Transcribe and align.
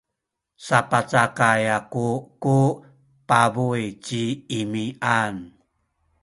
sapacakay 0.65 1.61
aku 1.79 2.07
ku 2.43 2.59
pabuy 3.29 3.83
ci 4.05 4.23
Imian. 4.59 5.35